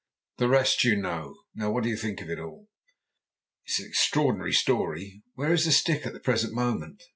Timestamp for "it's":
3.67-3.79